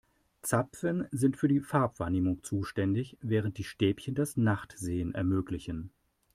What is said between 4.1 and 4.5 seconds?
das